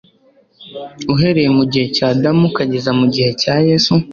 Uhereye 1.13 1.49
mu 1.57 1.63
gihe 1.71 1.87
cya 1.95 2.07
Adamu 2.13 2.43
ukageza 2.49 2.91
mu 2.99 3.05
gihe 3.13 3.31
cya 3.41 3.55
Yesu, 3.67 3.93